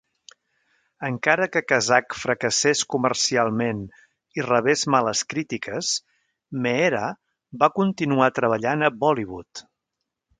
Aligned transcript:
Encara 1.07 1.47
que 1.55 1.61
"Kasak" 1.71 2.15
fracassés 2.21 2.81
comercialment 2.93 3.83
i 4.41 4.45
rebés 4.47 4.85
males 4.95 5.21
crítiques, 5.33 5.91
Meera 6.67 7.03
va 7.65 7.69
continuar 7.81 8.31
treballant 8.41 8.87
a 8.89 8.95
Bollywood. 9.05 9.63